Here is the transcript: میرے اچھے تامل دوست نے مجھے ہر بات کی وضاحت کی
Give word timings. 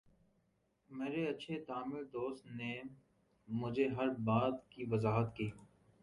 میرے 0.89 1.25
اچھے 1.27 1.57
تامل 1.67 2.03
دوست 2.13 2.45
نے 2.51 2.73
مجھے 3.47 3.87
ہر 3.87 4.09
بات 4.23 4.55
کی 4.69 4.83
وضاحت 4.89 5.35
کی 5.35 5.49